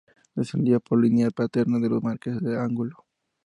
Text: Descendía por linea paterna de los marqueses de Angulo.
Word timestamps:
Descendía 0.33 0.79
por 0.79 0.99
linea 0.99 1.29
paterna 1.29 1.77
de 1.77 1.87
los 1.87 2.01
marqueses 2.01 2.41
de 2.41 2.59
Angulo. 2.59 3.05